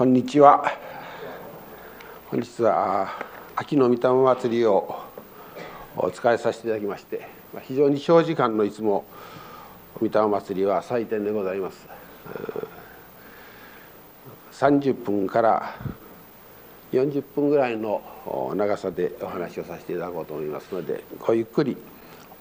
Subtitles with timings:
[0.00, 0.64] こんにちは
[2.30, 3.18] 本日は
[3.54, 4.98] 秋の御霊祭りを
[5.94, 7.28] お使いさせていただきまして
[7.64, 9.04] 非常に長時間のいつも
[10.00, 11.86] 御霊祭りは祭典でございます
[14.52, 15.74] 30分から
[16.92, 18.00] 40分ぐらいの
[18.56, 21.76] 長さでお話をさせていただこうと思いますのでごゆっくり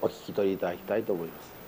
[0.01, 1.58] お聞き取りいただきたいと思います。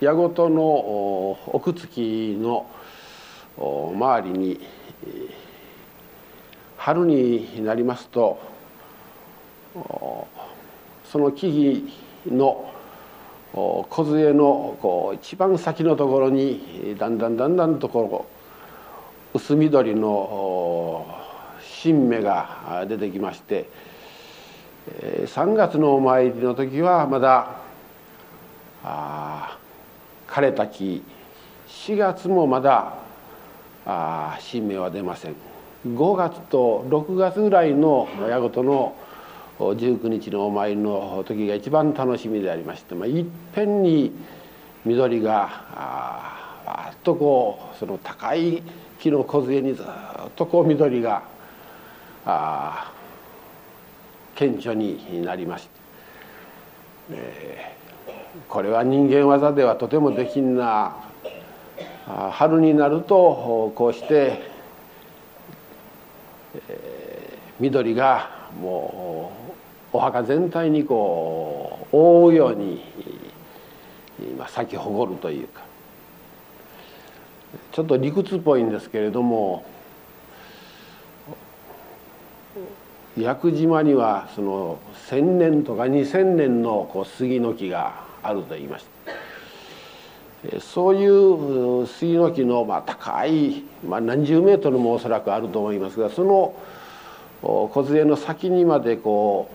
[0.00, 2.66] 矢事の奥月の
[3.56, 4.60] 周りに
[6.76, 8.38] 春になりますと
[9.72, 12.70] その木々の
[13.88, 18.26] 梢のこう一番先のところにだんだんだんだんとこ
[19.32, 21.06] う薄緑の
[21.62, 23.68] 新芽が出てきまして
[25.26, 27.58] 3月のお参りの時はまだ
[28.82, 29.53] あ
[30.34, 31.00] 枯れた木。
[31.68, 32.94] 4月もまだ
[33.86, 35.36] あ新芽は出ません。
[35.86, 38.96] 5月と6月ぐらいの矢事の
[39.60, 44.12] 19日のお参りの時が一番楽しみでありまして、まあ、いっぺんに
[44.84, 45.32] 緑が
[46.66, 48.60] わっとこうその高い
[48.98, 49.86] 木の梢にずっ
[50.34, 51.22] とこう緑が
[52.26, 52.92] あ
[54.34, 55.70] 顕著になりまして、
[57.12, 57.83] えー、
[58.48, 60.96] これは人間技ではとてもできんな。
[62.32, 64.42] 春になるとこうして、
[66.68, 68.28] えー、緑が
[68.60, 69.32] も
[69.92, 72.84] うお墓全体にこう覆うように
[74.20, 75.64] 今咲き誇るというか。
[77.72, 79.64] ちょっと理屈っぽいんですけれども
[83.16, 84.78] 屋久島にはその
[85.08, 88.86] 1,000年とか2,000年のこう杉の木があると言いまし
[90.44, 96.54] たそういう杉の木のまあ高い、まあ、何十メートルもおそらくあると思いますがその
[97.72, 99.50] 梢の先にまでこ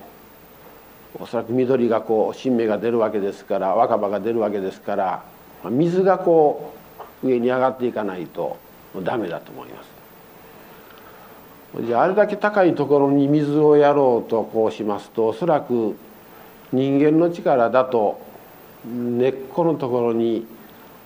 [1.19, 5.23] うおそらく緑がこう新芽が出るわけですから若葉が出るわけですから
[5.69, 6.73] 水がこ
[7.23, 8.57] う上に上がっていかないと
[9.03, 9.99] ダメだと思います。
[11.85, 15.95] じゃああれだけ高いところに水をやろうとこうしますとおそらく
[16.71, 18.19] 人間の力だと
[18.85, 20.45] 根っこのところに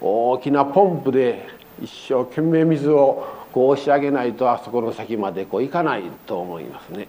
[0.02, 1.48] 大きなポンプで
[1.82, 7.08] 一生懸命水をこう押し上げないとあそこの先までこう行かないと思いますね。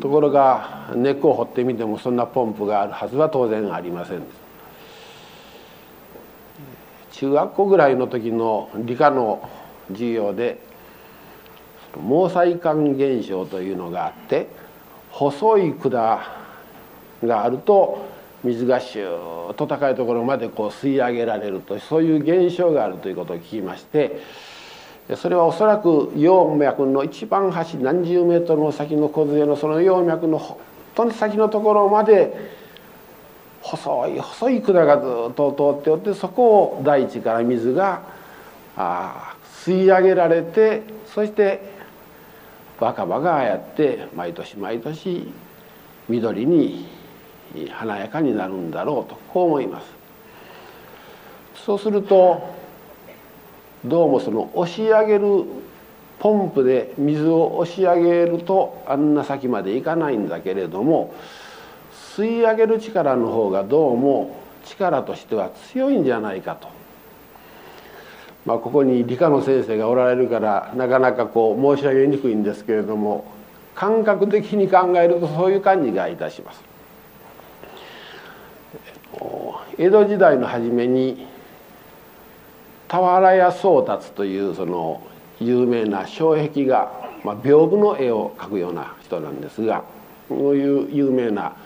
[0.00, 4.22] ところが根っこを掘ってみてもそんなポンプがあるはずは当然ありません
[7.12, 9.46] 中学校ぐらいの時の理科の
[9.88, 10.58] 授業で
[11.94, 14.48] 毛細管現象というのがあって
[15.10, 16.20] 細い管
[17.26, 18.04] があると
[18.44, 24.20] 水がシューッと高いところまでこう吸い上げられるとそういう現象があるということを聞きまして
[25.16, 30.58] それはおそらく葉脈の一番端何十メートルの先の梢のその葉脈の本
[30.94, 32.64] 当に先のところまで
[33.60, 38.02] 細い細い管がずっと通っておってそこを大地から水が
[39.64, 41.72] 吸い上げられてそして
[42.78, 45.32] 若葉がああやって毎年毎年
[46.08, 46.86] 緑に
[47.70, 49.86] 華やかになるんだろうとこう思います
[51.64, 52.54] そうすると
[53.84, 55.44] どうもその押し上げる
[56.18, 61.14] ポンプで水を押し上げるとあんな先までいかないんだけれども
[62.16, 66.68] 吸い上げる力の方がどうも力としては強いんじゃないかと
[68.46, 73.24] まあ、ここに理科の先生がおられるからなかなかこう申し上げにくいんですけれども
[73.74, 76.73] 感覚的に考えるとそういう感じがいたします。
[79.78, 81.26] 江戸時代の初めに
[82.88, 85.02] 俵屋宗達というその
[85.40, 89.84] 有名な障壁画、まあ、屏風の絵を描くような人なんですが
[90.28, 91.56] こういう有名な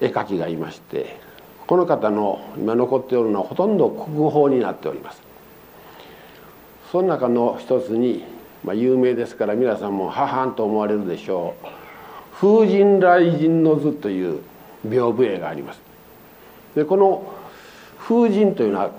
[0.00, 1.20] 絵描きがいまして
[1.66, 5.22] この方の今残っておるのはほとんど国宝になっております。
[6.90, 8.24] その中の一つに、
[8.64, 11.66] まあ、有名ですから皆さんもははんと思われるでしょう
[12.34, 14.40] 「風神雷神の図」という
[14.84, 15.89] 屏風絵があります。
[16.74, 17.32] でこの
[17.98, 18.90] 風神というのは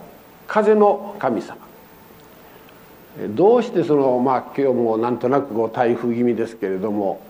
[0.48, 1.58] 風の神様
[3.36, 7.22] どうしてそのまあ今日もなんとなくこう台風気味ですけれども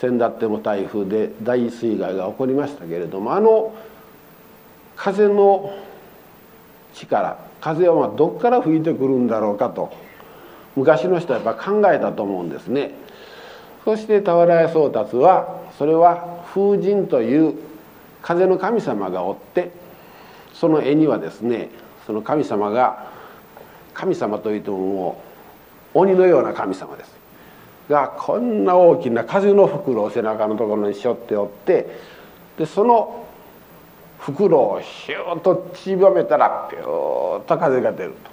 [0.00, 3.74] 先だっても台風で大水害が起こりましたけれどもあの
[4.94, 5.76] 風の
[6.94, 9.92] 力風はまあどこから吹いてくるんだろうかと
[10.76, 12.92] 昔の人はやっぱ考えたと思うんですね。
[13.84, 17.54] そして俵屋宗達はそれは風神という
[18.26, 19.70] 風の神様がおって
[20.52, 21.68] その絵にはですね
[22.06, 23.06] その神様が
[23.94, 25.22] 神様といってもも
[25.94, 27.14] う鬼のような神様です。
[27.88, 31.86] がこんな大きな風の袋を背中のところに背負っておって
[32.58, 33.28] でその
[34.18, 38.30] 袋をシューッとちばめたらピューッと風が出ると。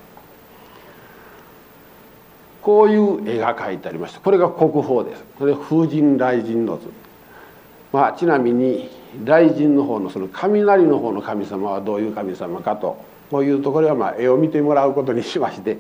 [2.64, 4.22] こういう絵が描いてありました。
[4.22, 5.24] これが国宝です。
[5.38, 6.90] これ風神雷神の図。
[7.94, 8.90] まあちなみに
[9.26, 12.98] 雷神の方のその雷の方の神様はどういう神様かと
[13.30, 15.80] こういうところはまあ絵を見てもらうことにしまして今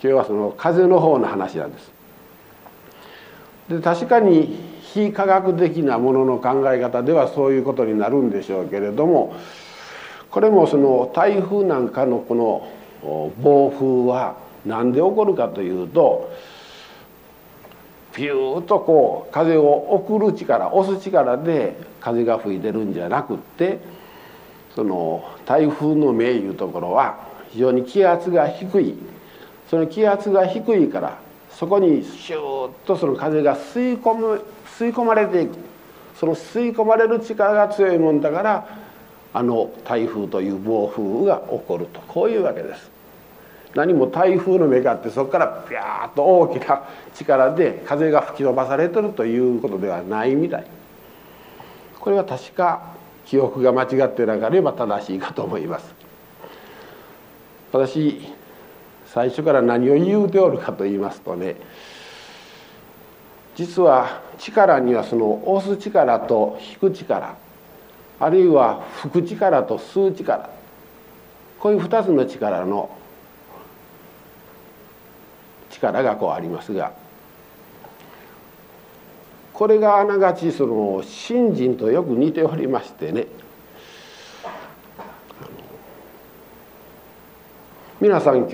[0.00, 1.90] 日はその風の方の話なんです。
[3.68, 9.34] で確かに非科学的なものの考え方ではそういうことになるんでしょうけれども
[10.30, 12.68] これもその台風なんかのこの
[13.42, 16.30] 暴風は何で起こるかというと
[18.18, 23.78] ピューッとこう風を送る力押す力で風が吹いてるんじゃなくって
[24.74, 28.96] その台風の目いうところは非常に気圧が低い。
[29.70, 31.18] その気圧が低いから
[31.50, 35.54] そこにシューッとその風が吸い込む吸い込まれていく。
[36.16, 38.66] その吸い込まれる力が強いもんだから
[39.32, 42.00] あの台風という暴風雨が起こると。
[42.08, 42.97] こういうわけです。
[43.74, 46.82] 何も台風の目があってそこからピャーッと大きな
[47.14, 50.66] 力で風が吹き飛ばされてるということではないみたい。
[52.00, 52.94] これは確か
[53.26, 55.94] 記憶が間違ってなければ正しいかと思います。
[57.72, 58.20] 私
[59.06, 61.56] 最初から何を言うておるかと言いますとね
[63.56, 67.36] 実は力にはその押す力と引く力
[68.20, 70.50] あるいは吹く力と吸う力
[71.58, 72.90] こういう2つの力の
[75.80, 76.92] 力がこうありますが
[79.52, 83.26] これがあながちその信心とよく似ておりましてね
[88.00, 88.52] 皆さん今日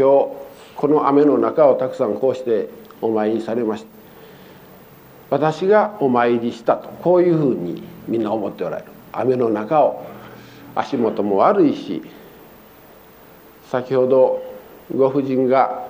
[0.77, 2.71] この雨の中をたくさんこうして
[3.03, 3.95] お参りされました
[5.31, 8.91] 私がお参りしたとこういうふうにみんな思っておられる。
[9.13, 10.07] 雨の中を
[10.75, 12.03] 足元も悪いし
[13.71, 14.43] 先ほど
[14.95, 15.84] ご婦人が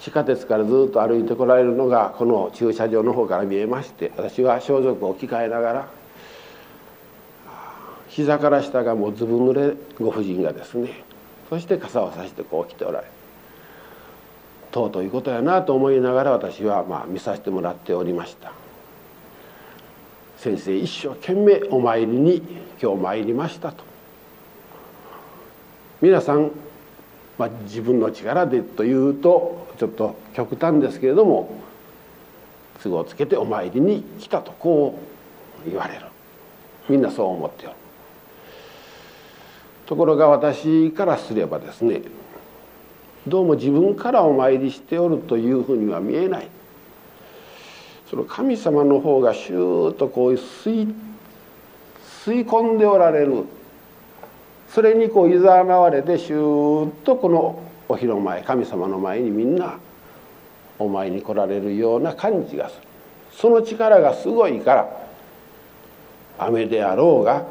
[0.00, 5.88] 地下鉄からずっと歩いてこられるのがこの駐車場の方から見えまして私は装束を着替えながら
[8.08, 11.04] 膝から下がもうずぶ濡れご婦人がですね
[11.48, 13.12] そして傘を差してこう来ておられる
[14.72, 18.52] 尊いうことやなと思いながら私はまあ見させてもらっておりました。
[20.36, 22.42] 先生一生懸命お参りに
[22.80, 23.82] 今日参りましたと。
[26.00, 26.52] 皆さん
[27.38, 31.50] まあ、自分の力でというとちょっと極端ですけれども
[32.82, 34.98] 都合つけてお参りに来たとこ
[35.64, 36.06] う言われる。
[36.88, 37.76] みんなそう思っておる。
[39.86, 42.02] ところが私からすればですね
[43.26, 46.48] どうも自分からお参りしておるというふうには見えない。
[48.08, 50.94] その神様の方がシューッとこう吸い
[52.24, 53.44] 吸い込んでおられる。
[54.70, 59.78] それにこういざなわれてシューッとこのお広前神様の前にみんな
[60.78, 62.82] お参りに来られるような感じがする。
[63.32, 64.88] その力がすごいから
[66.38, 67.46] 雨であろうが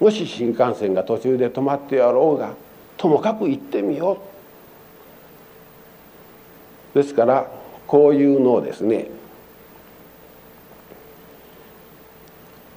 [0.00, 2.54] もし新幹線が途中で止まってやろうが
[2.96, 4.22] ともかく行ってみよ
[6.94, 6.96] う。
[6.96, 7.50] ですから
[7.86, 9.08] こういうのをですね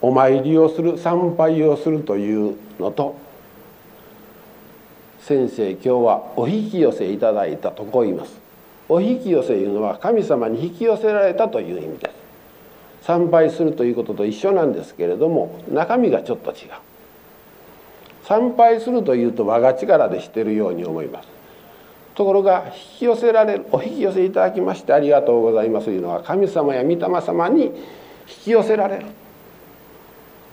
[0.02, 3.16] お参りをする参拝をするというのと
[5.22, 8.42] 先生今日はお引き寄せいただいたとこう言います。
[8.90, 13.06] お引き寄せいうのは神様に引き寄せられたという意味です。
[13.06, 16.58] 参拝するということと一緒なんですけれども中身がちょっと違う。
[18.24, 21.30] 参拝するというと我が力でしてるように思います。
[22.16, 27.72] ところが引き寄せられるお引き寄せいただきましてありがとうございますというのは神様や御霊様に引
[28.44, 29.06] き寄せられる。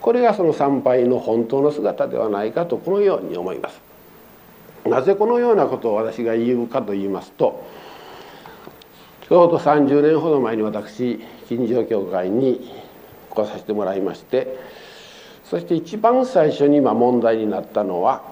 [0.00, 3.88] これがその参拝の本当の姿ではないかとこのように思います。
[4.88, 7.64] なぜこのようなことを私が言うかと言いますと
[9.28, 12.72] ちょうど30年ほど前に私金城教会に
[13.28, 14.58] 来させてもらいまして
[15.44, 18.22] そして一番最初に今問題になったのは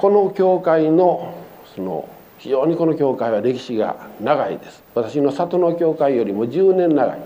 [0.00, 1.34] この教会の
[1.74, 4.82] その非常にこの教会は歴史が長いです。
[4.94, 7.18] 私の里の教会よりも10年長い。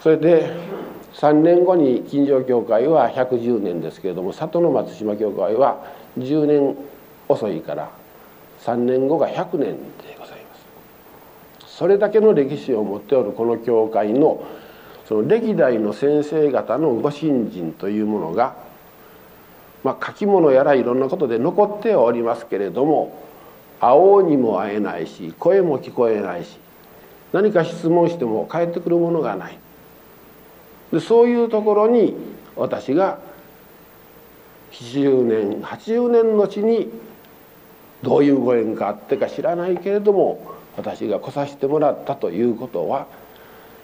[0.00, 0.50] それで
[1.14, 5.84] 3年後に金城教会は110年ですけれども里の松島教会は
[6.18, 6.76] 10年
[7.28, 7.90] 遅いから
[8.62, 10.54] 3年後が100年でございま
[11.66, 11.76] す。
[11.76, 14.42] それだけの歴史を持っておるこの教会の
[15.06, 18.54] その歴代の先生方のご信心というものが、
[19.82, 23.18] まあ、書き物やらいろんなことで残っておりますけれども
[23.80, 26.58] 会おうにも会えないし声も聞こえないし
[27.32, 29.58] 何か質問しても返ってくるものがない。
[30.92, 32.14] でそういうところに
[32.56, 33.18] 私が
[34.72, 36.90] 70年80年のちに
[38.02, 43.06] どういうご縁があってか知らないけれども私が来させてもらったということは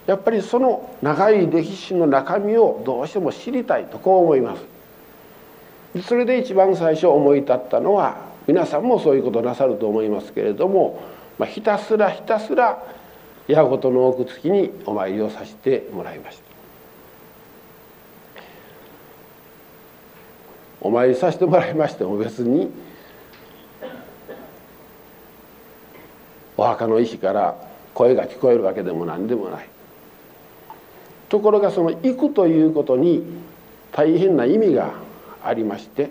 [0.06, 4.64] やっぱりその長い歴史の中身をどうしても知りたいとこう思います。
[6.06, 11.02] それで一番最初思い立ったのは皆さんもそういうことなさると思いますけれども、
[11.38, 12.82] まあ、ひたすらひたすら
[13.48, 16.45] 矢事の奥月にお参りをさせてもらいました。
[20.80, 22.70] お参りさせてもらいましても別に
[26.56, 27.56] お墓の石から
[27.94, 29.68] 声が聞こえるわけでも何でもない。
[31.28, 33.24] ところがその行くということに
[33.92, 34.94] 大変な意味が
[35.42, 36.10] ありまして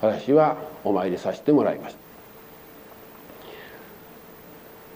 [0.00, 2.06] 私はお参りさせてもらいました。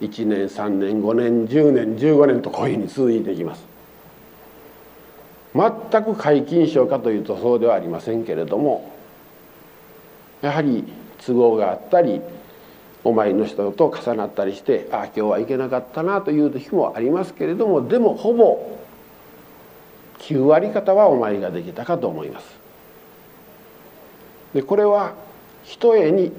[0.00, 3.69] 1年3年5年10年15年とこういうふうに続いていきます。
[5.54, 8.92] 全く皆勤賞かというとそうではありませんけれども
[10.42, 10.84] やはり
[11.24, 12.20] 都合があったり
[13.02, 18.78] お参りの人と重なったりしてああ今日は行けなかったなという時もありますけれどもでもほぼ
[20.20, 22.46] 9割方はお参りができたかと思います。
[24.54, 25.14] でこれは
[25.64, 26.32] ひとえに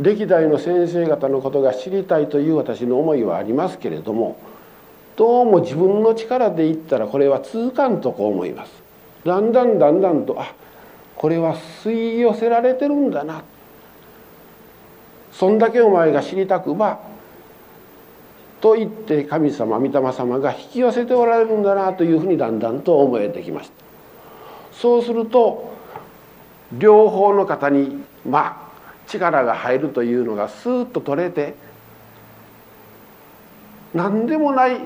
[0.00, 4.36] 歴代の先生方のことが知りたいという私の思いはありますけれども
[5.18, 8.70] どうも自分の力で言ったらこれは続かんとこう思います。
[9.24, 10.54] だんだんだんだんとあ
[11.16, 13.42] これは吸い寄せられてるんだな
[15.32, 17.00] そんだけお前が知りたくば
[18.60, 23.84] と言って神様御霊様が引き寄せておられるんだなというふうにだんだんと思えてきました
[24.72, 25.72] そうすると
[26.72, 31.54] 両方の方にまあ力が入るというのがスーッと取れて
[33.94, 34.78] 何でもない、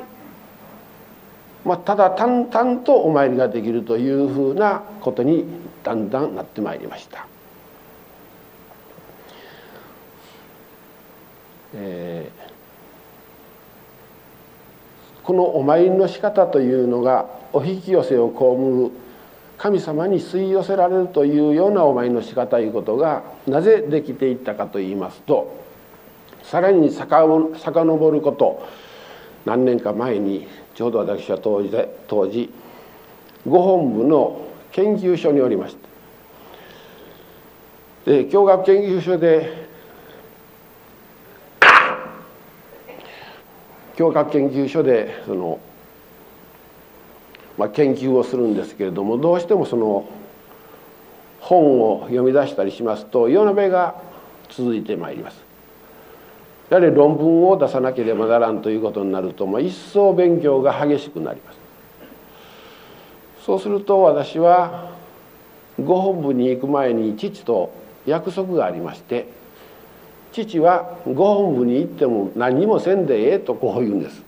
[1.64, 5.44] まあ、ただ淡々とお参りができるというふうなことに
[5.84, 7.26] だんだんなってまいりました。
[11.74, 12.52] えー
[15.22, 18.90] このお参りの仕方というのがお引き寄せを被る
[19.56, 25.62] 神様に吸い寄せられるというようなお参りの仕方いうことがなぜできていったかといいますと
[26.42, 28.66] さらに遡ること
[29.44, 32.52] 何年か前にちょうど私は当時で当時
[33.46, 34.40] ご本部の
[34.72, 35.76] 研究所におりまし
[38.04, 39.62] たで教学研究所で
[43.96, 45.60] 教科研究所でその、
[47.58, 50.08] まあ、研究をするんですけれどもどうしてもその
[51.40, 54.00] 本を読み出したりしますと夜なべが
[54.48, 55.51] 続いてまいります。
[56.72, 61.58] やはり論文を出さなければならんということになると、まあ、一層勉強が激しくなります。
[63.44, 64.90] そうすると私は
[65.78, 67.74] ご本部に行く前に父と
[68.06, 69.28] 約束がありまして
[70.32, 74.22] 父はご本部に行っても何もせんでええとこう言うんです。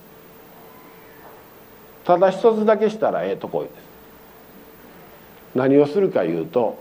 [2.04, 3.84] ただ一つだけしたらええとこう言うんです。
[5.54, 6.76] 何をするかいうと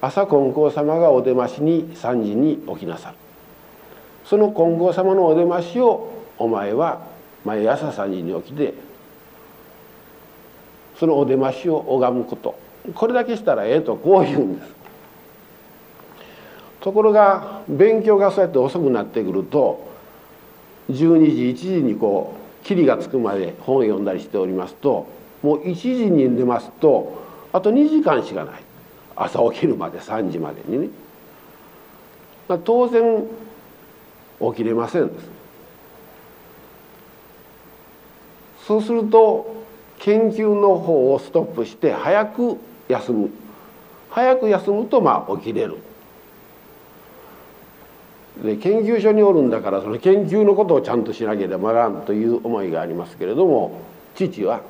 [0.00, 3.25] 朝金光様がお出ましに3時に起きなさる。
[4.26, 7.06] その金光様のお出ましをお前は
[7.44, 8.74] 毎朝3時に起きて
[10.98, 12.58] そのお出ましを拝むこと。
[12.94, 14.70] これだけしたらええとこう言うんです。
[16.80, 19.88] ところが勉強がそうやって遅くなってくると
[20.90, 25.08] 12時1時にこう霧がつくまで本を読んだりしておりますと
[25.42, 28.62] もう1時に寝ますとあと2時間しかない。
[29.16, 30.88] 朝起きるまで3時までにね。
[32.64, 33.24] 当然
[34.40, 35.10] 起きれません
[38.66, 39.64] そうすると
[39.98, 43.30] 研究の方をストップして早く休む。
[44.10, 45.78] 早く休むとまあ起きれる。
[48.42, 53.80] で研究所におるんだからその研究のことをちゃんとしなければならんという思いがありますけれども
[54.14, 54.60] 父は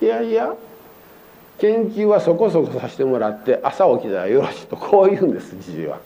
[0.00, 0.54] いやいや
[1.58, 5.98] 研究はそこそこさせてもらって朝起きたらよろしいとこう言うんです父は。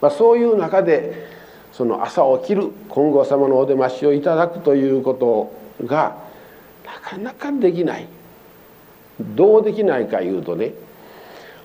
[0.00, 1.26] まあ、そういう中で
[1.72, 6.16] その朝起きる金剛様のお出ましをいただくということが
[6.84, 8.08] なかなかできない。
[9.20, 10.74] どうできないかいうとね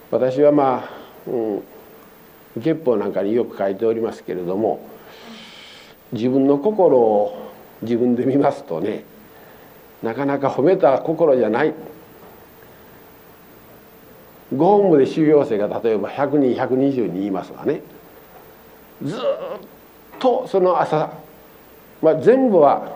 [0.09, 1.63] 私はまあ、うん、
[2.57, 4.79] 月報なんかによく書いておりますけれども
[6.11, 7.51] 自分の心を
[7.83, 9.03] 自分で見ますとね
[10.01, 11.73] なかなか褒めた心じゃない。
[14.55, 17.81] ご本部で修行生が例えば100人120人いますがね。
[19.03, 19.19] ずっ
[20.19, 21.12] とその朝、
[22.01, 22.95] まあ、全部は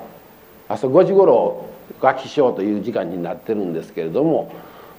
[0.68, 1.70] 朝5時頃
[2.02, 4.54] が起床という時間になってるんですけれども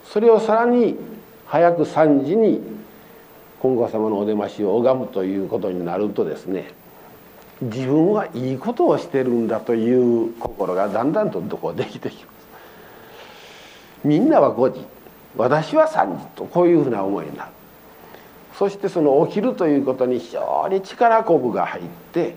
[0.04, 0.96] それをさらに
[1.46, 2.60] 早く3時に
[3.60, 6.72] 金剛様のお出ましを拝むということになるとですね
[7.60, 12.38] 自分はいいことをしてるんだという心がだんだんとこうできてきます。
[14.04, 14.86] みんなは5時
[15.36, 17.50] 私は3時とこういうふうな思いになる
[18.58, 22.34] そしてその起きるということに非常に力こぶが入って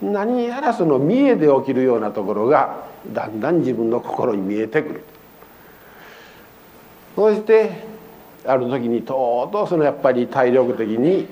[0.00, 5.02] 何やらその見えで起きるようなところがだんだん自分の心に見えてくる。
[7.16, 7.72] そして
[8.46, 11.26] ある時にとうとうそのやっぱり体力的に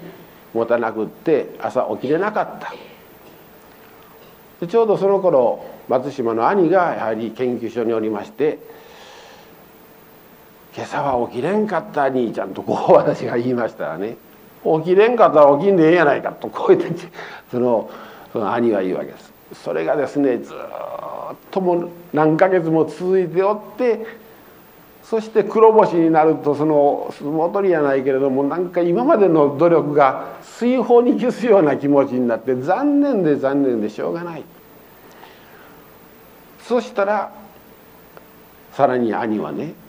[0.52, 2.74] 持たなくって朝起きれなかった。
[4.60, 8.58] でちょうどその頃松島の兄がやはり研究所におりまして
[10.76, 14.16] 「今朝は起きれんかった兄ちゃん」とこう私が言いましたらね
[14.64, 17.08] 「起きれんかったら起きんでええやないか」とこう言って
[17.50, 17.88] その
[18.32, 19.32] その兄が言うわけです。
[19.52, 20.56] それがですねずっ
[21.50, 24.04] とも何ヶ月も続いておって
[25.04, 34.44] そして黒星になるとその相撲取りやないけれどもなんか今までの努力が水泡に消すような気持ちになって残念で残念でしょうがない
[36.60, 37.32] そしたら
[38.72, 39.74] さらに兄はね「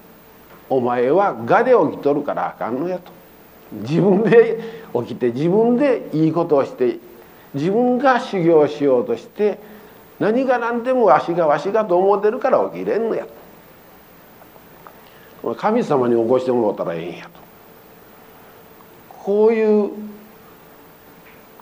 [0.70, 3.12] お前は我で起きとるからあかんのや」と。
[3.72, 4.60] 自分で
[4.94, 7.00] 起きて自分でいいことをして
[7.54, 9.60] 自分が修行しようとして
[10.20, 13.26] 何が何でもわしがわしがと思ってるから起きれんのや
[15.44, 15.56] と。
[15.56, 17.30] 神様に起こしてもらったらええんやと。
[19.24, 19.92] こういう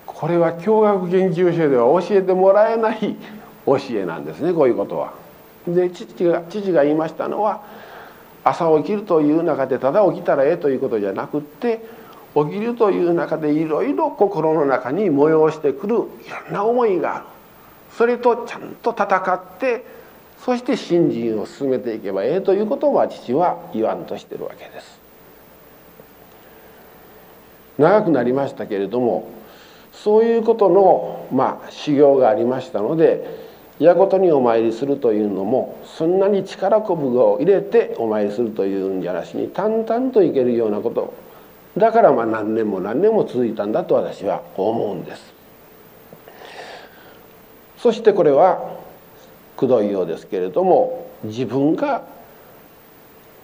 [0.06, 3.18] これは教学研究所では教えてもらえない
[3.66, 5.14] 教えなんですねこういうことは。
[5.68, 7.62] で父が父が言いましたのは
[8.44, 11.86] 朝起きるという中でただ起きたらええということじゃなくって
[12.36, 17.26] 起きるという中でいろいろ心の中に催してくるいろんな思いがある。
[17.92, 19.86] それとちゃんと戦って
[20.40, 25.00] そして信心を進めていけばええということを父は言わんとしてるわけです。
[27.78, 29.30] 長くなりましたけれども
[29.92, 33.43] そういうことのまあ修行がありましたので
[33.80, 41.14] やことにお参りするというのもそんなに力こぶを入れてお参りするというんじゃなしに淡々といけるようなこと。
[41.78, 45.34] だからまあ何年も何年も続いたんだと私は思うんです。
[47.78, 48.78] そしてこれは
[49.58, 52.04] くどいようですけれども自分が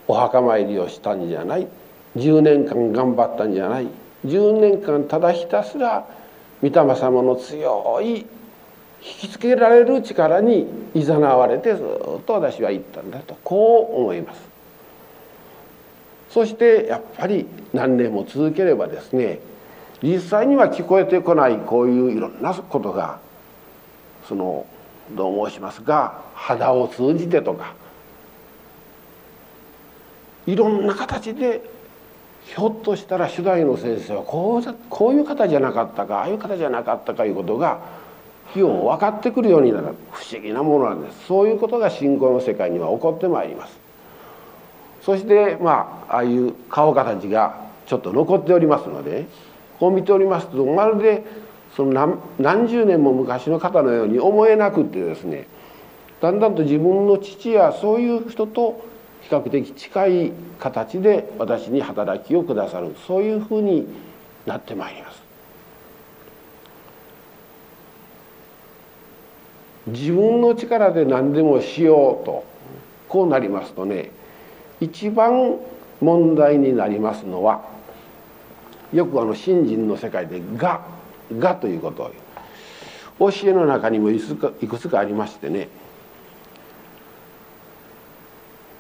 [0.08, 1.68] お墓参りをしたんじゃない。
[2.16, 3.88] 10年間頑張ったんじゃない。
[4.26, 6.06] 10年間ただひたすら
[6.62, 8.26] 御霊様の強い
[9.02, 14.50] 引きつけられる力にいざなわれてずっと私は言ったんだとこう思います。
[16.30, 19.40] そしてやっぱり何年も続ければですね
[20.02, 23.20] 実際には聞こえてこないこういういろんなことが
[24.28, 24.66] その
[25.16, 27.74] どう申しますか肌を通じてとか
[30.46, 31.62] いろんな形で
[32.46, 37.80] ひょっとしたら初代の先生はこうこういう方じゃなかったかああいう方じゃなかったかいうことが
[38.58, 43.78] よう分かってくるようになる不思議なものなんですそういうことが信仰の世界には起こってまいります
[45.02, 49.28] そしてまあああいう顔形がちょっと残っておりますので
[49.80, 51.24] こう見ておりますとまるで
[51.76, 55.48] その何十年も昔の方のように思えなくってですね
[56.22, 58.84] だんだんと自分の父やそういう人と
[59.22, 63.88] 比較的近い形で私に働きをくださるそういうふうに
[64.46, 65.29] なってまいります。
[69.88, 72.44] 自分の力で何でもしようと
[73.08, 74.12] こうなりますとね
[74.80, 75.58] 一番
[76.02, 77.68] 問題になりますのは
[78.94, 80.82] よくあの信心の世界で「が」
[81.38, 82.12] 「が」ということ。
[83.20, 85.68] を教えの中にもいくつかありましてね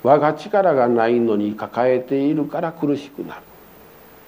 [0.01, 3.41] 我が力がないのに抱えているから苦しくなる。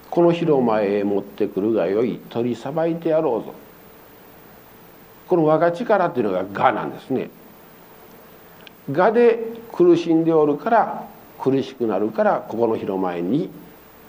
[0.10, 2.20] この広間へ持ってくるがよい。
[2.30, 3.54] 取りさばいてやろうぞ。
[5.32, 7.30] この我が力っていうのが「が」なんですね。
[8.92, 9.40] がで
[9.72, 11.06] 苦しんでおるから
[11.40, 13.50] 苦しくなるからここの広前に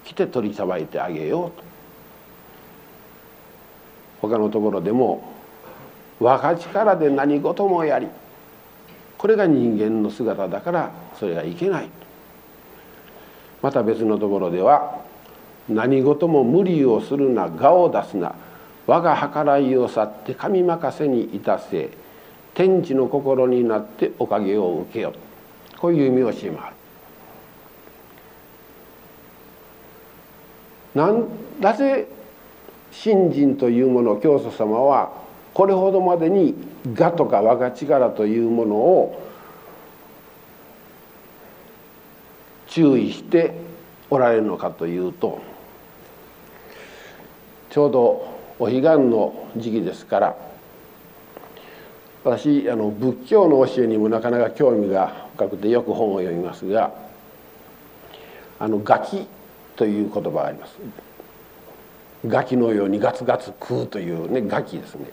[0.05, 1.63] 来て取りさばいてあげようと。
[4.23, 5.23] 他のところでも
[6.19, 8.09] 我が力で何事もやり
[9.17, 11.89] これが人間の姿だからそれがいけない
[13.63, 14.97] また別のところでは
[15.69, 18.35] 何事も無理をするな我を出すな。
[18.87, 21.91] 我が計らいを去って神任せにいたせ
[22.55, 25.13] 天地の心になっておかげを受けよ。
[25.79, 26.75] こういう意味をしまる。
[30.95, 31.27] なん
[31.61, 32.07] なぜ
[32.91, 35.11] 信心というもの教祖様は
[35.55, 36.55] これほどまでに
[36.99, 39.23] 「我」とか「我が力」というものを
[42.67, 43.55] 注意して
[44.11, 45.41] おられるのかというと
[47.71, 48.32] ちょうど
[48.63, 50.37] お彼岸の時期ですから
[52.23, 56.93] 私あの仏教の教えにもなかなか興味が深くてよく本を読みますが
[58.61, 59.27] 「あのガキ」
[59.75, 60.79] という言葉があります。
[62.25, 65.11] ガキのようにガツガツ食うというねガキですね。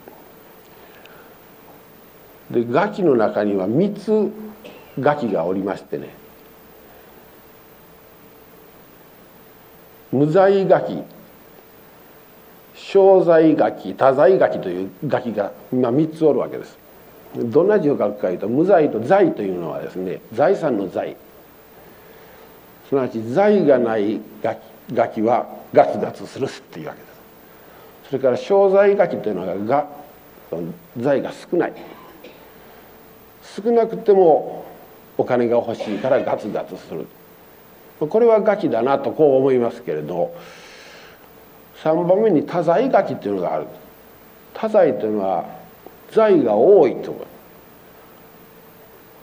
[2.52, 4.32] でガキの中には3つ
[5.00, 6.10] ガキがおりましてね
[10.12, 11.02] 無罪ガキ
[12.86, 16.78] 商罪ガキ多罪ガキというガキが今3つおるわけです。
[17.36, 21.16] どんな字を書くかというと無罪と罪というのはですね財産の財。
[22.88, 24.60] すなわち財がないガキ
[24.92, 27.10] ガキはガツガツするっていうわけです。
[28.08, 29.86] それから商罪ガキというのがが
[30.98, 31.72] 財が少ない。
[33.42, 34.64] 少なくても
[35.18, 37.06] お金が欲しいからガツガツする。
[38.00, 40.34] これはガキだなとこう思いますけれど
[41.82, 43.66] 3番目に多財ガキっていうのがある。
[44.54, 45.44] 多財というのは
[46.10, 47.14] 財が多いと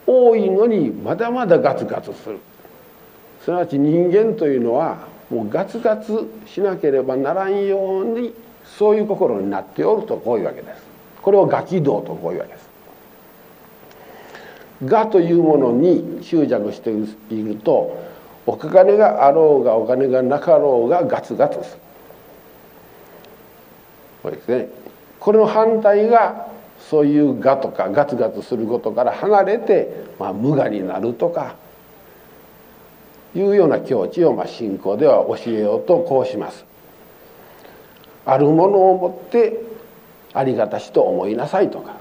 [0.08, 2.40] 多いのにまだまだガツガツする。
[3.42, 10.82] すなわち人間というのはもうガツガツしなければならんようにそういう心になっておるとこういうわけです。
[11.22, 12.70] これをガキ道とこういうわけです。
[14.90, 16.92] 我というものに執着して
[17.34, 17.98] いると
[18.46, 21.82] お金があろうがお金がなかろうがガツガツする。
[24.24, 24.70] これですね
[25.20, 26.48] これの反対が
[26.80, 31.56] そういう我とかガツガツすることから離れて、まあ、無我になるとか
[33.36, 36.66] いうような境地を、まあ、信仰では教えようとこうします。
[38.26, 39.62] あるものをもって
[40.34, 41.96] ありがたしと思いなさいとか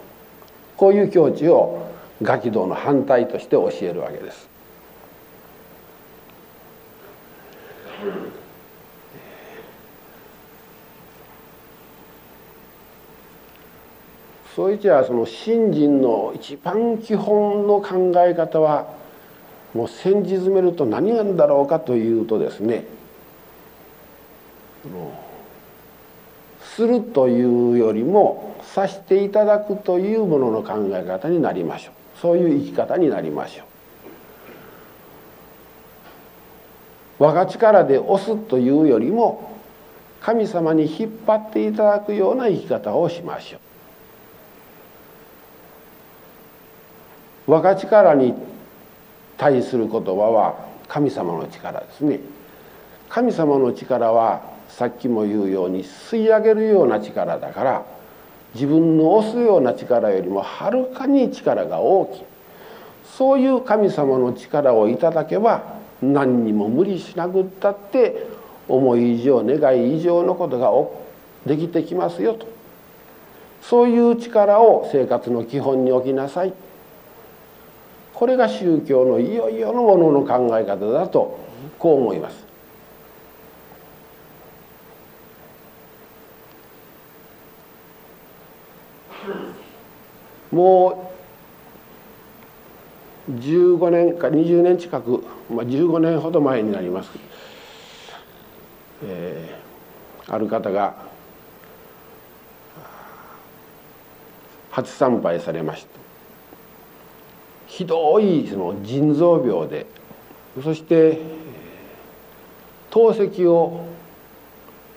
[0.77, 1.87] こういう境地を
[2.23, 4.49] ガキ道の反対として教えるわけです。
[14.57, 18.89] そういちはその信心の一番基本の考え方は
[19.75, 22.87] もう先日詰めると何なんだろうかというとですね
[26.63, 31.95] するというよりもさしていただくというものの考え方になりましょう。
[32.19, 33.65] そういう生き方になりましょ
[37.21, 37.25] う。
[37.25, 39.51] 我が力で押すというよりも
[40.23, 43.66] 神様に引っ張っていただくような生き方をしましょう。
[47.47, 48.35] 我が力に
[49.37, 52.21] 対する言葉は神様の力ですね。
[53.09, 57.85] 神様の力はさっきも言うように吸い上げるような力だから
[58.55, 62.25] 自分の押すような力よりもはるかに力が大きい。
[63.17, 65.63] そういう神様の力をいただけば
[66.03, 68.27] 何にも無理しなくったって
[68.69, 70.73] 思い以上願い以上のことが
[71.47, 72.47] できてきますよと。
[73.63, 76.53] そういう力を生活の基本に置きなさい。
[78.17, 81.39] これが宗教のいよいよのものの考え方だと
[81.79, 82.47] こう思います。
[90.51, 91.13] も
[93.29, 97.11] う15年か20年近く、まあ、15年ほど前になります、
[99.05, 100.95] えー、ある方が
[104.71, 106.06] 初参拝されました。
[107.77, 109.85] ひどいその腎臓病で
[110.65, 111.21] そして
[112.89, 113.85] 透析を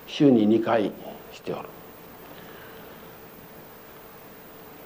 [0.07, 0.93] 週に2回
[1.33, 1.67] しておる。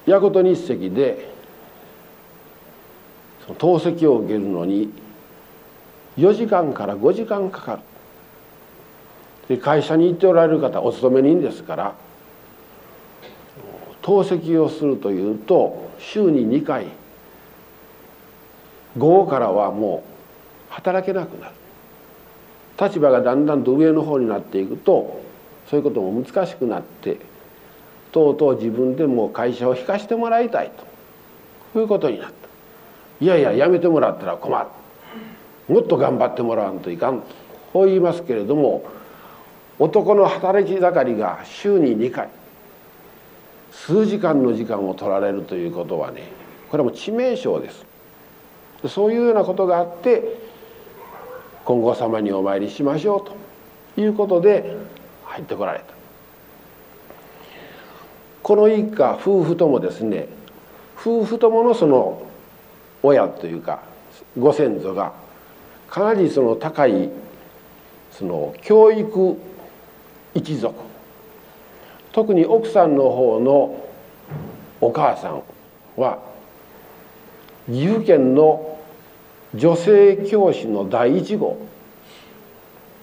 [0.07, 1.29] 矢事日赤で
[3.45, 4.91] その透析を受けるのに
[6.17, 7.81] 4時間から5時間かかる。
[9.49, 11.95] で会社に行っておられる方お勤め人ですから
[14.01, 16.87] 透析をするというと週に2回
[18.97, 20.03] 午後からはも
[20.69, 21.53] う働けなくなる。
[22.79, 25.21] 立場がだんだんと上の方になっていくと
[25.69, 27.17] そういうことも難しくなって
[28.11, 30.83] とうとう自分でも会社を引かしてもらいたいと。
[31.73, 32.33] こういうことになった。
[33.23, 35.73] いやいややめてもらったら困る。
[35.73, 37.27] もっと頑張ってもらわんといかんと。
[37.71, 38.85] こう言いますけれども
[39.79, 42.29] 男の働き盛りが週に2回
[43.71, 46.21] 数時間の時間を取られるということはね
[46.69, 47.92] これも致命傷です。
[48.89, 50.37] そういうようなことがあって
[51.65, 54.75] 金剛様にお参りしましょうということで
[55.25, 55.85] 入ってこられた。
[58.41, 60.27] この一家夫婦ともですね
[60.99, 62.23] 夫婦とものその
[63.01, 63.81] 親というか
[64.37, 65.13] ご先祖が
[65.89, 67.09] かなりその高い
[68.11, 69.37] その教育
[70.33, 70.75] 一族
[72.11, 73.89] 特に奥さんの方の
[74.81, 75.43] お母さん
[75.95, 76.19] は
[77.67, 78.77] 岐阜県の
[79.55, 81.57] 女性教師の第一号。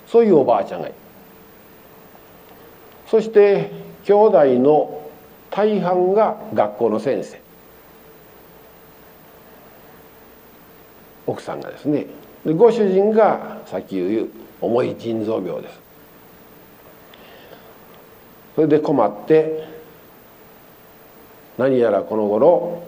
[0.06, 0.96] そういうおばあちゃんがいる。
[3.06, 3.70] そして
[4.04, 5.08] 兄弟の
[5.50, 7.40] 大半が学校の先生。
[11.26, 12.06] 奥さんがですね。
[12.44, 15.80] でご主人がさっき言う重い腎臓病です。
[18.56, 19.68] それで困って
[21.56, 22.82] 何やらこの頃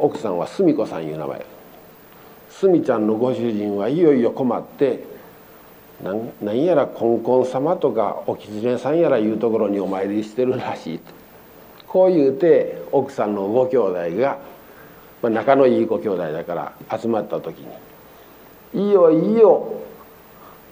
[0.00, 1.44] 奥さんは澄子さんいう名前。
[2.48, 5.04] 澄ちゃんのご主人はいよいよ困って
[6.40, 11.22] 何やらこんこん様とかお狐さんやらいうところにお参りしてるらしいと。
[11.86, 14.38] こう言うて奥さんのご兄弟が、
[15.20, 16.54] まあ、仲のいいご兄弟だか
[16.88, 17.58] ら集まった時
[18.72, 19.74] にいよいよ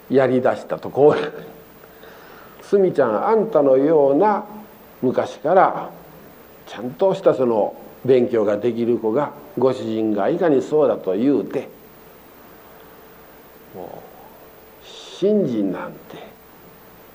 [0.09, 4.45] やりだしたとこうすみちゃんあんたのような
[5.03, 5.91] 昔から
[6.67, 11.69] ちゃんとしたその勉強ができる子がご主人がいかにそうだと言うて
[13.75, 14.03] も
[14.83, 15.99] う信心なんて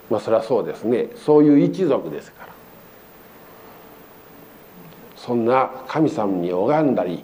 [0.09, 1.09] まあそれはそうですね。
[1.15, 2.53] そういう一族ですから。
[5.15, 7.23] そんな神様に拝んだり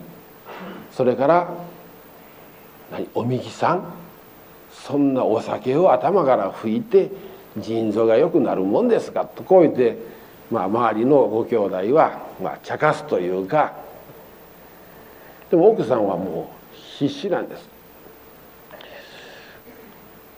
[0.91, 1.53] それから
[2.91, 3.93] 何おみきさん
[4.71, 7.11] そんなお酒を頭から拭いて
[7.57, 9.97] 腎臓が良くなるもんですかとこう言って、
[10.51, 13.73] まあ、周りのご兄弟は、まあ、茶化すというか
[15.49, 17.69] でも奥さんはもう必死なんです。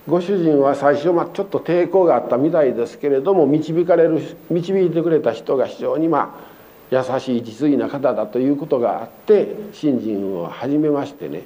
[0.07, 6.53] ご主人は最初、まあ、ちょっと抵抗があったみたいですけれども導かれる導いてくれた人が非常にまあ
[6.91, 11.43] 優しい実意な方だということがあって信心を始めましてね。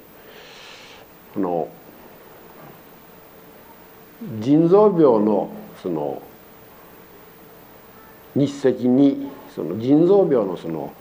[1.34, 1.68] この
[4.40, 5.50] 腎臓病の
[5.80, 6.20] その
[8.38, 10.92] 日赤にその腎臓病のその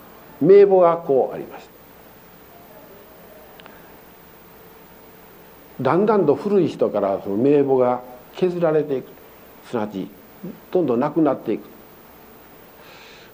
[0.42, 1.78] 名簿がこうありました
[5.84, 8.02] だんだんと古い人からその名簿が
[8.36, 9.18] 削られていく。
[9.70, 10.08] すなわち
[10.72, 11.68] どんどんなくなっていく。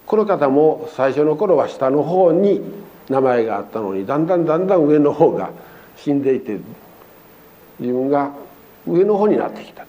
[0.06, 2.62] この方も最初の頃は下の方に
[3.10, 5.52] 名前があったのにだんだんだんだん上の方が
[5.96, 6.60] 死んでいて
[7.80, 8.34] 自分が
[8.86, 9.86] 上の方になってきた。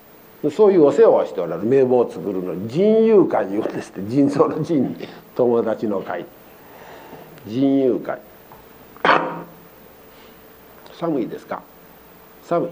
[0.51, 4.97] そういうお世話をしておられる名簿を作るのに人友会いうんですね 人相の人に
[5.35, 6.27] 友達の会。
[7.47, 8.19] 人友会。
[10.99, 11.63] 寒いですか？
[12.43, 12.71] 寒い。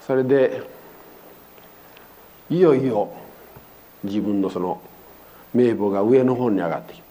[0.00, 0.62] それで
[2.48, 3.10] いよいよ
[4.04, 4.80] 自分のその
[5.52, 7.02] 名簿が上の方に上がってき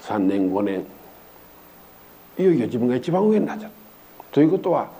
[0.00, 0.14] た。
[0.14, 0.86] 3年5年。
[2.38, 3.72] いよいよ自分が一番上になっちゃう
[4.32, 4.90] ということは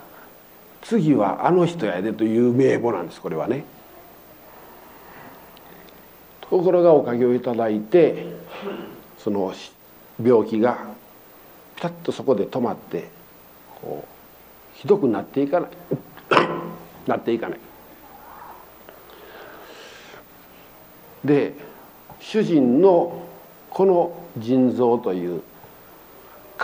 [0.82, 3.64] 次はあの人やでという名簿なんですこれはね。
[6.40, 8.26] ところがおかげをいただいて
[9.16, 9.54] その
[10.22, 10.86] 病気が
[11.76, 13.08] ピタッとそこで止まって
[13.80, 15.70] こうひどくなっていかない
[17.08, 17.58] なっていかない。
[21.24, 21.54] で
[22.20, 23.22] 主人の
[23.70, 25.42] この腎臓という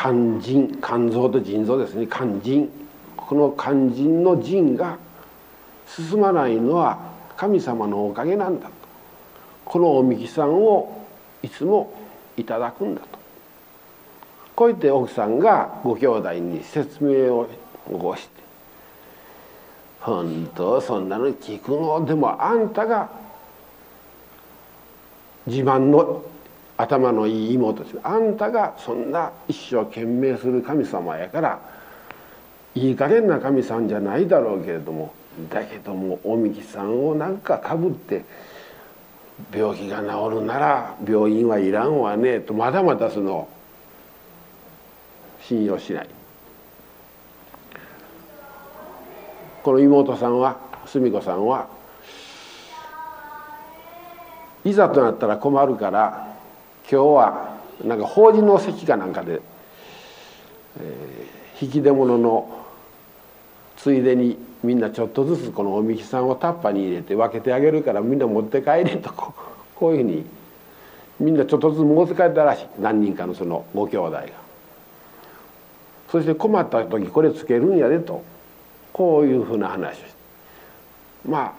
[0.00, 2.06] 肝腎肝臓と腎臓ですね。
[2.08, 2.70] 肝腎。
[3.16, 4.96] この肝腎の腎が
[5.88, 6.98] 進まないのは
[7.36, 8.72] 神様のおかげなんだと。
[9.64, 11.04] このおみきさんを
[11.42, 11.92] いつも
[12.36, 13.18] いただくんだと。
[14.54, 17.48] こう言って奥さんがご兄弟に説明を
[17.88, 18.42] 起こして
[20.00, 23.08] 「本当そんなの聞くのでもあんたが
[25.46, 26.22] 自慢の
[26.78, 31.60] 頭のいい妹ですあんたがそんな一生懸命する神様やから
[32.74, 35.12] いい加減な神さんじゃないだろうけれども
[35.50, 38.24] だけどもおみきさんをなんかかぶって
[39.52, 43.48] 病気が治るなら病院はいらんわねとまだまだその
[45.40, 46.08] 信用しない。
[49.62, 51.68] この妹さんは澄子さんは
[54.64, 56.37] いざとなったら困るから
[56.90, 59.40] 今日はなんか法事の席かなんかで、
[60.80, 62.64] えー、引き出物の
[63.76, 70.24] ついでにみんなちょっとずつこのおみきさんをタッパに入れて分けてあげるからみんな持って帰れとこう いうふうに
[71.20, 74.22] みんなちょっとずつ持って帰ったらしい何人かのそのご兄弟が。
[76.10, 78.22] そして困った時これつけるんやでと
[78.94, 80.08] こういうふうな話をして
[81.26, 81.52] まあ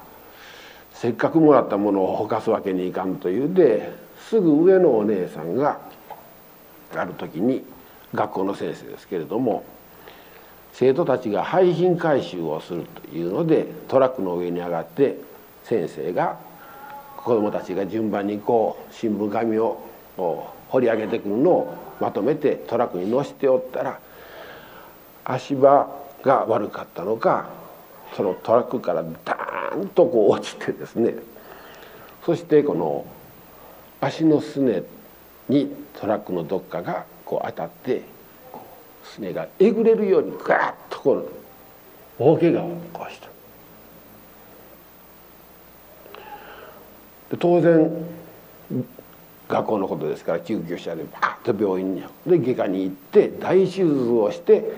[0.93, 3.93] せっかくもらったものをほかすわけにいかんというで
[4.27, 5.79] すぐ上のお姉さんが
[6.95, 7.63] ある時に
[8.13, 9.63] 学校の先生ですけれども
[10.73, 15.17] 生徒たちが廃品回収をするというのでトラックの上に上がって
[15.63, 16.37] 先生が
[17.17, 19.83] 子どもたちが順番にこう新聞紙を
[20.69, 23.99] 掘り上げてくるのをまとめてトラックに乗せておったら
[25.25, 25.89] 足場
[26.23, 27.49] が悪かったのか
[28.15, 31.15] そのトラックからダーンとこう落ちてですね。
[32.25, 33.05] そしてこの
[34.01, 34.83] 足のすね
[35.47, 38.01] にトラックのどっかがこう当たって
[39.03, 41.31] すねがえぐれるようにガーッとこう
[42.17, 43.27] 大怪我を起こした。
[47.31, 47.91] で当然
[49.47, 54.71] 学校のことですから救急車でバーッと病院にで外科に行って大手術をして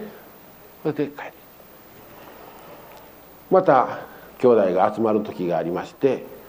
[0.83, 1.33] それで帰る
[3.49, 3.99] また
[4.39, 6.23] 兄弟が集まる時がありまして「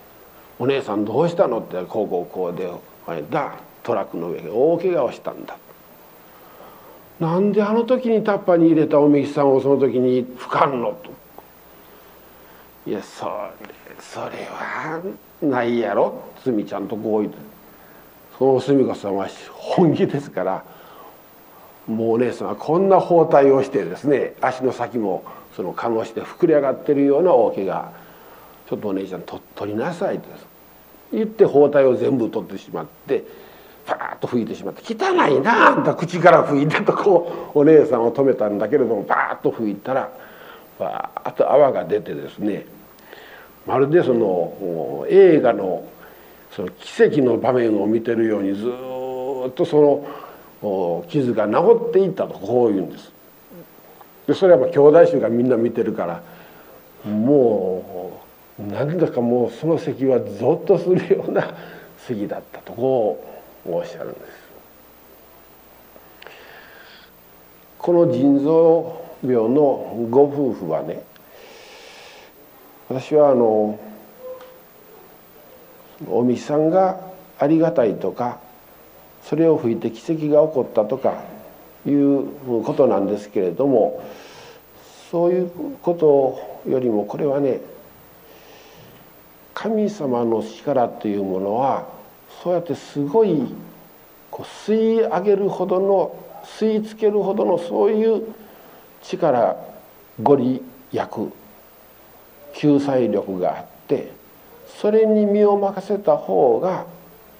[0.62, 2.70] お姉さんどうしたの?」って「こうこうこうで
[3.30, 5.56] だトラックの上で大怪我をしたんだ」
[7.18, 11.10] なんであの時にタッパーに入れたおみきさんをその時に吹かんのと。
[12.84, 13.32] いやそれ
[14.00, 15.00] それは
[15.40, 17.38] ないやろすみちゃんとこう言って
[18.38, 20.64] そのすみ子さんは本気ですから
[21.86, 25.22] もうお姉さんはこんな包帯をしてですね足の先も
[25.54, 27.92] その看護して膨れ上がってるような大怪我
[28.68, 30.28] ちょっとお姉ちゃんと取りなさいと
[31.12, 33.24] 言って包帯を全部取ってしまって
[33.86, 40.10] パーッと拭いてしまって「汚いなあんた口から拭いて」とこうお姉さんを止めたんだけれどもパーッと拭いたら
[40.78, 42.66] バーッと泡が出てですね
[43.66, 45.84] まるでその映画の
[46.50, 50.04] その奇跡の場面を見てるようにずっとそ
[50.62, 53.12] の傷が治っていったとこういうんです。
[54.26, 56.22] でそれはまあ兄弟衆がみんな見てるから
[57.10, 58.21] もう
[58.70, 61.54] なんだかもうその席はゾッとするような
[61.98, 63.24] 席だったとこ
[63.66, 64.42] うおっしゃるんです。
[67.78, 71.02] この腎臓病のご夫婦はね
[72.88, 73.78] 私はあの
[76.08, 77.00] おみさんが
[77.38, 78.38] ありがたいとか
[79.24, 81.24] それを吹いて奇跡が起こったとか
[81.86, 82.26] いう
[82.62, 84.02] ことなんですけれども
[85.10, 85.50] そういう
[85.82, 87.60] ことよりもこれはね
[89.62, 91.86] 神様の力というものは
[92.42, 93.54] そうやってすごい
[94.28, 96.16] こう吸い上げるほどの
[96.58, 98.24] 吸い付けるほどのそういう
[99.04, 99.56] 力
[100.20, 100.60] ご利
[100.92, 101.32] 益
[102.54, 104.10] 救済力があって
[104.80, 106.86] それに身を任せた方が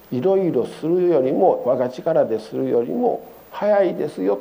[0.09, 4.39] いろいろするよりも我が力でするよりも早いですよ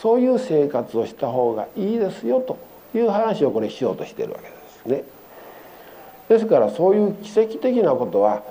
[0.00, 2.56] そういう生活をした方がいいですよと
[2.96, 5.11] いう話をこれしようとしてるわけですね。
[6.28, 8.42] ですからそういう奇跡的なことは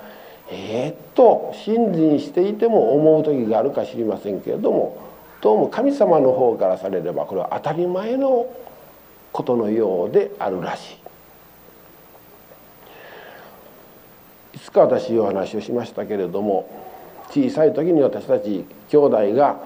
[0.50, 4.98] えー、っと信心していても思う時があるか知りませんけれども
[5.40, 8.46] どうも神様の方からされればこれは当たり前の
[9.32, 11.02] ことのようであるらしい。
[14.56, 16.68] いつか私お話をしましたけれども
[17.30, 19.56] 小さい時に私たち兄弟が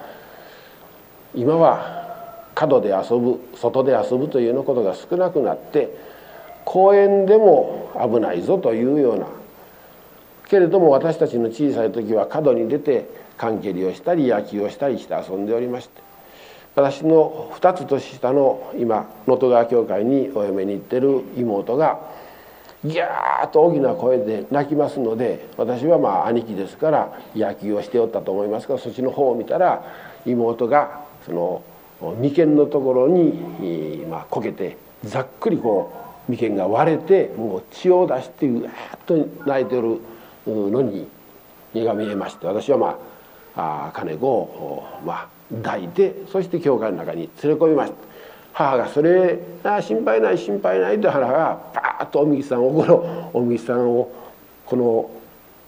[1.35, 2.07] 今は
[2.55, 5.89] 角で遊ぶ外で遊ぶというようなことが少なくなって
[6.67, 9.27] 公園でも危ないぞというような
[10.49, 16.01] けれども私たちの小さい時は角に出て缶蹴りをしたり野球をしたりして遊んでおりまして
[16.75, 22.01] 私の2つ年下の今能登川教会にお嫁に行ってる妹が
[22.83, 29.85] ギャーッと大きな声で泣きますので私はまあ兄貴ですから野球をしておったと思いますがそっちの方を見たら
[30.25, 31.63] 妹がその
[32.21, 34.75] 眉間のところに、まあ、こけて
[35.05, 39.99] ざっくりこう眉間が割れてもう血を出してうわっと泣いてる
[40.45, 41.07] のに
[41.73, 42.99] 目が見えまして私はま
[43.55, 48.07] ああ金子を、まあ、抱いてそして教会の中に連れ込みました。
[48.57, 54.09] 母がそれ「あ心配ない心配ない」と母がパーッとおみきさんをこのおみきさんを
[54.65, 55.09] この、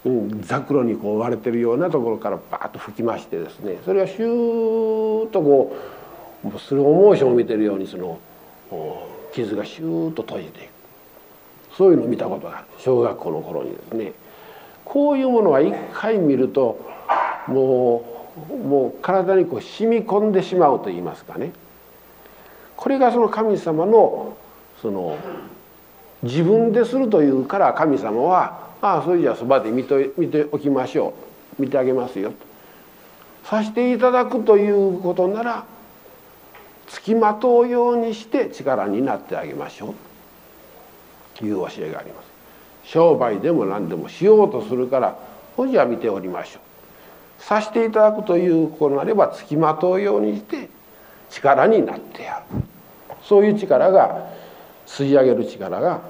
[0.06, 5.76] うん、ザクロにこう割れてるようなところからバーッと吹きましてですねそれがシューッとこ
[6.46, 8.18] うスローモーションを見てるようにその
[9.34, 10.70] 傷がシューッと閉じていく。
[11.76, 12.68] そういうのを見たことがある。
[12.78, 14.14] 小学校の頃にですね。
[14.86, 16.80] こういうものは一回見ると
[17.48, 18.04] も
[18.52, 21.52] うもう体にこう染み込んでしまうと言いますかね。
[22.76, 24.36] これがその神様の
[24.82, 25.18] その
[26.24, 31.14] 自分でするというから神様は「ああそれじゃあそばで見て見ておきましょ
[31.58, 31.62] う。
[31.62, 32.36] 見てあげますよ」と。
[33.44, 35.66] さしていただくということなら
[36.90, 39.96] つきまとうようにして力になってあげましょう
[41.38, 42.30] という教えがあります。
[42.84, 45.18] 商売でも何でもしようとするから
[45.56, 47.42] ほじゃ見ておりましょう。
[47.42, 50.70] さしていただくということなればつきまとうようにして
[51.30, 52.62] 力になってやる
[53.22, 54.28] そういう力が
[54.86, 56.02] 吸い上げる力が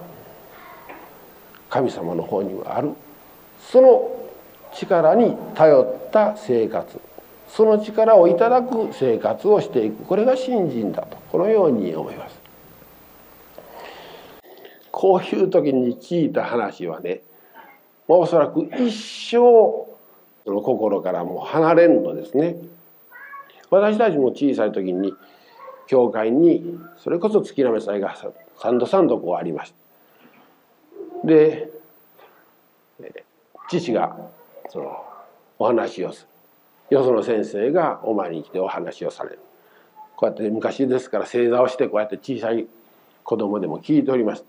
[1.69, 2.93] 神様の方にはある
[3.71, 4.09] その
[4.73, 6.99] 力に頼った生活
[7.49, 10.05] その力をいただく生活をしていく。
[10.05, 11.17] これが信心だと。
[11.31, 12.39] このように思います。
[14.91, 17.21] こういう時に聞いた話はね
[18.07, 19.87] おそらく一生そ
[20.47, 22.57] の心からもう離れんのですね。
[23.69, 25.13] 私たちも小さい時に
[25.87, 28.15] 教会にそれこそ月並祭が
[28.57, 29.73] 三度三度こうありまし
[31.23, 31.27] た。
[31.27, 31.71] で
[33.69, 34.17] 父が
[34.69, 35.03] その
[35.59, 36.27] お話をする。
[36.89, 39.39] よその先生がお前に来てお話をされる。
[40.15, 42.67] こうやって昔ですから正座をしてこうやって小さい
[43.23, 44.43] 子供でも聞いておりまし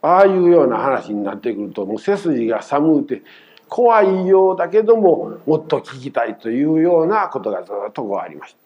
[0.00, 3.22] たああいうような話になってくるともう背筋が寒うて
[3.68, 8.58] 怖いようだけどももっと聞きたいというようなことがずっとこうありました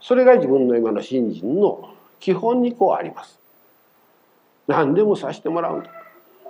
[0.00, 1.90] それが自分の今の信心の
[2.20, 3.38] 基本にこうあります。
[4.66, 5.82] 何でもさせてもらう。
[5.82, 5.88] と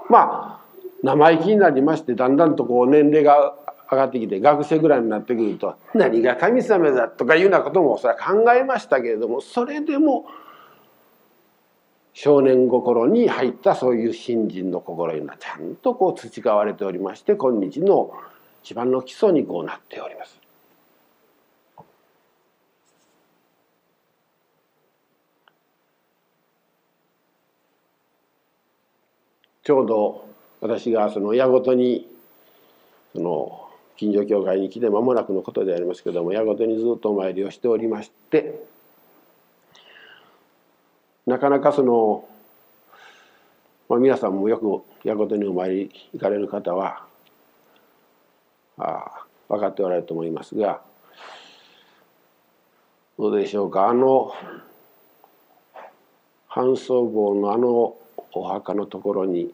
[0.09, 0.61] まあ
[1.03, 3.55] 生意気になりましてだんだんとこう年齢が
[3.91, 10.27] 上がってきて学生ぐらいになってくると何が神様だとかいうようなこともそれは考えましたけれどもそれでも
[12.13, 18.11] 少年心に入ったそういう信心の心いうのはちゃんとこう培われておりまして今日の
[18.65, 20.41] 一番の基礎にこうなっております。
[29.63, 30.29] ちょうど
[30.61, 32.09] 私がその親ごとに
[33.13, 33.66] その
[33.97, 38.63] 近所教会に来て間もなくのことでありますけども親ごとにずっとお参りをしておりまして
[41.27, 42.29] なかなかその、
[43.89, 47.05] まあ、皆さんもよく矢事にお参り行かれる方は
[48.79, 50.83] あ分かっておられると思いますが
[53.19, 54.33] どうでしょうかあの
[56.49, 57.97] 半僧号のあの
[58.33, 59.53] お墓のところに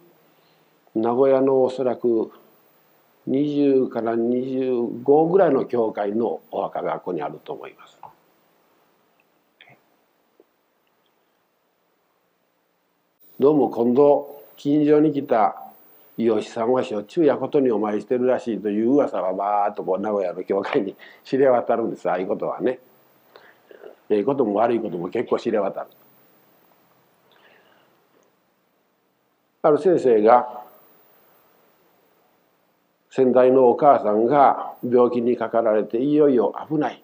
[0.95, 2.33] 名古屋のおそらく
[3.29, 7.99] 20から25ぐらいの教会のお墓がここにあると思います。
[13.39, 15.57] どうも今度近所に来た
[16.17, 20.95] 吉さんはしょっちゅうやことにお参りしてるらしいという噂はバーッとこう名古屋の教会に
[21.25, 22.79] 知れ渡るんですああいうことはね。
[24.11, 25.87] ええことも悪いことも結構知れ渡る。
[29.63, 30.63] ある先生が
[33.15, 37.03] 先代のお母さんが病気にかかられていよいよ危ない。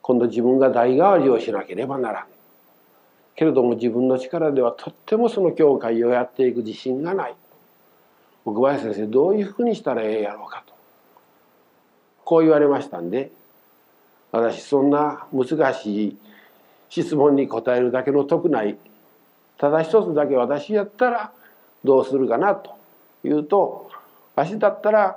[0.00, 2.24] 今度自分が代替わりをしなければならん。
[3.36, 7.34] けれども自分の力ではとってもその教会をやっていく自信がない。
[8.46, 10.72] 奥林先生どういうふうにしたらええやろうかと。
[12.24, 13.32] こう言われましたんで
[14.32, 16.16] 私そんな難しい
[16.88, 18.78] 質問に答えるだけの得ない
[19.58, 21.32] ただ一つだけ私やったら
[21.84, 22.76] どうするかなと
[23.24, 23.90] いうと
[24.34, 25.16] 私だったら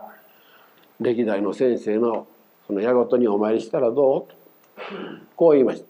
[0.99, 2.27] 歴代の先生の
[2.67, 4.27] その矢ごとにお参りしたらどう？
[4.27, 4.35] と
[5.35, 5.87] こう言いました。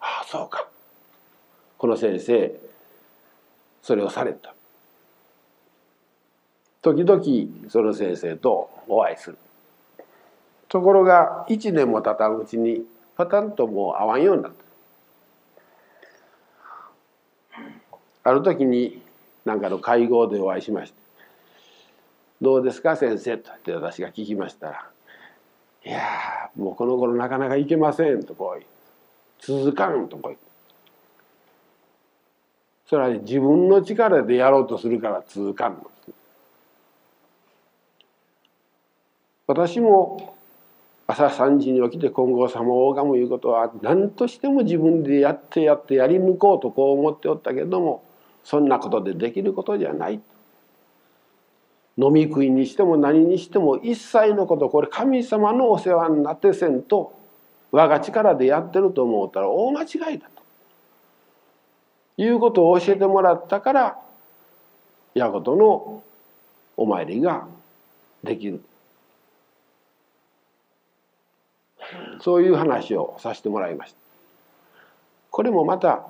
[0.00, 0.68] ああそうか。
[1.78, 2.58] この先生
[3.82, 4.54] それをされた。
[6.82, 7.22] 時々
[7.70, 9.38] その先生とお会いする。
[10.68, 12.84] ところが1年も経たんうちに
[13.16, 14.52] パタンともう会わんようになっ
[18.22, 18.30] た。
[18.30, 19.02] ある時に
[19.44, 20.98] 何かの会合でお会いしまして
[22.40, 24.90] 「どうですか先生」と言って私が聞きましたら
[25.84, 28.62] 「いやもうこの頃なかなかいけません」とこう
[29.40, 30.46] 続かん」とこう言って。
[32.86, 35.90] それは、自分の力でやろうとするから続かんの、
[39.48, 40.34] 私も
[41.08, 48.02] 朝3時に起きて金剛様を拝むいうことは何としても自分でやってやってやり抜こうとこう思っておったけれども
[48.42, 50.20] そんなことでできることじゃない。
[51.98, 57.18] 飲み食いにしても何にしても一切のことこれ神様のお世話になってせんと
[57.70, 60.36] 我が力でやってると思ったら大間違いだと。
[62.18, 63.98] いうことを教えてもらったから
[65.14, 66.02] 矢事の
[66.76, 67.46] お参りが
[68.22, 68.62] できる
[72.20, 73.98] そういう話をさせてもらいました
[75.30, 76.06] これもまた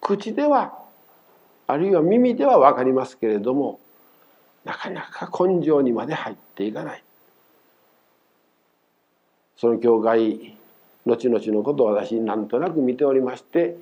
[0.00, 0.78] 口では
[1.66, 3.80] あるいは耳では分かりますけれども
[4.64, 7.02] なかなか根性にまで入っていかない
[9.56, 10.56] その教会
[11.06, 13.76] 後々のことを私なんとなく見ておりまして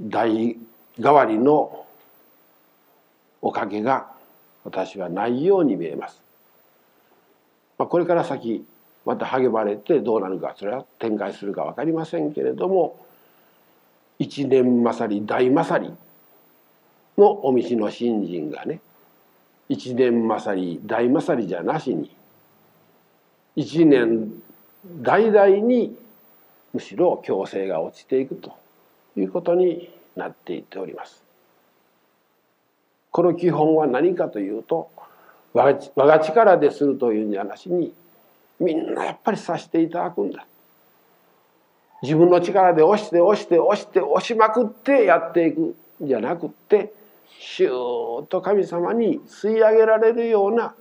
[0.00, 0.56] 代
[0.98, 1.86] 替わりの
[3.40, 4.08] おかげが
[4.64, 6.22] 私はないように見えます。
[7.78, 8.64] まあ、これから先
[9.04, 13.04] また励まれてどうなるかそれは展開するか分かりませんけれども
[14.18, 15.92] 一年勝り大勝り
[17.18, 18.80] のお道の新人がね
[19.72, 22.14] 一年勝り大勝りじゃなしに
[23.56, 24.30] 一年
[25.00, 25.96] 代々に
[26.74, 28.52] むしろ強制が落ちていくと
[29.16, 31.22] いうことになっていっております。
[33.10, 34.90] この基本は何かというと
[35.54, 37.94] 我が力でするというんじゃなしに
[38.60, 40.44] みんなやっぱりさしていただくんだ。
[42.02, 46.92] 自分の力で押して押して押して押しまくってやっていくんじゃなくって
[47.38, 47.72] シュー
[48.22, 50.74] ッと神様に吸い上げられるような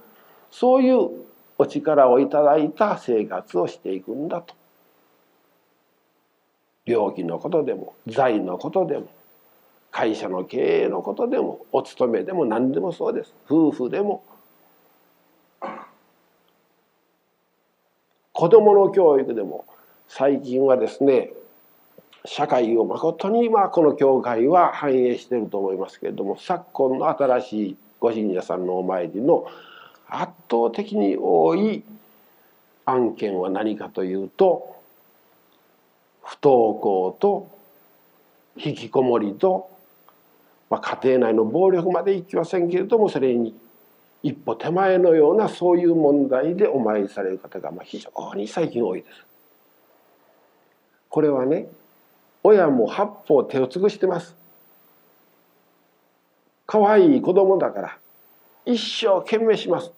[0.49, 1.09] そういう
[1.57, 4.55] お力をいただいた生活をしていくんだと。
[6.85, 9.07] 病気のことでも財のことでも
[9.91, 14.23] 会社の経営のことでもお勤めでも何でもそうです夫婦でも
[18.33, 19.65] 子どもの教育でも
[20.07, 21.31] 最近はですね
[22.25, 29.47] 社会をまことにまあこの教会は反映していると思いますけれども昨今の新しいご信者さんのお参りの
[30.07, 31.83] 圧倒的に多い
[32.85, 34.75] 案件は何かというと
[36.23, 37.49] 不登校と
[38.55, 39.69] 引きこもりと、
[40.69, 43.55] まあ、家庭内の暴力までいきませんけれどもそれに
[44.23, 49.25] 一歩手前のようなそういう問題でお参りされる方がまあ非常に最近多いです。
[51.09, 51.67] これはね
[52.43, 54.35] 親も八方手を尽くしてます。
[56.65, 57.97] 可愛い子供だから
[58.65, 59.91] 一生懸命します。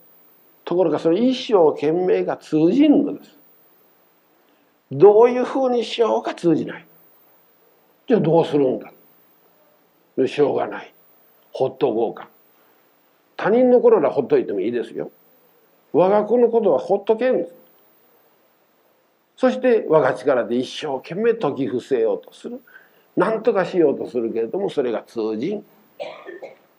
[0.66, 3.38] ところがその一生懸命が通じんのです。
[4.92, 6.86] どういうふうにしようか通じない。
[8.08, 8.92] じゃあどうするんだ
[10.28, 10.94] しょうがない。
[11.52, 12.28] ほっとこうか。
[13.36, 15.12] 他人の頃はほっといてもいいですよ。
[15.92, 17.63] 我が子のことはほっとけんです。
[19.44, 22.62] そして我が力で一生懸命解き伏せようとする。
[23.18, 25.66] 何とかしようとするけれどもそれが通じん。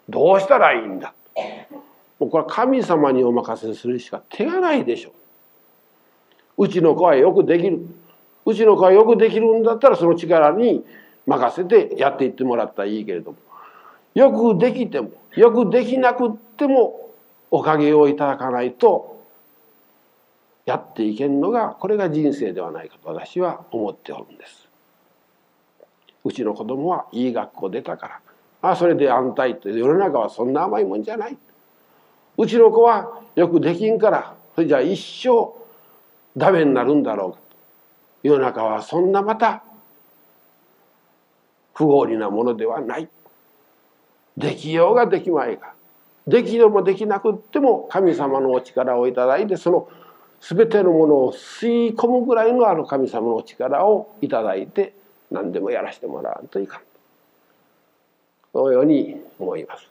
[0.09, 1.13] どうしたらいいんだ。
[2.19, 5.13] もうこれは神様にお任せするしか手がないでしょ
[6.57, 6.65] う。
[6.65, 7.87] うちの子はよくできる。
[8.47, 10.87] うちの子はよくできるんだったらその力に
[11.27, 13.37] 任せてやっていってもらったらいいけれども
[14.15, 17.11] よくできてもよくできなくっても
[17.51, 19.14] おかげをいただかないと
[20.67, 24.69] やっていけんのがこれが人生ではないかと私は思っておるんです。
[26.25, 28.09] うちの子供はいい学校出たか
[28.63, 31.37] らあそれで安泰と世の中はそんな甘いもんじゃない。
[32.37, 35.53] うちの子はよくできんからそれじゃあ一生
[36.37, 37.39] ダメになるんだろうか
[38.23, 39.63] 世の中はそんなまた
[41.75, 43.09] 不合理なものではない
[44.37, 45.75] できようができまいが
[46.27, 49.89] できようもできなくっても神様のお力をいただいてその
[50.47, 54.95] 全てのものを吸い込むぐらいのあの神様の力をいただいて
[55.31, 56.81] 何でもやらせてもらわんといかん
[58.53, 59.91] そのように思います。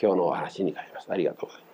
[0.00, 1.10] 今日のお話に変えます。
[1.10, 1.65] ありがとうございます。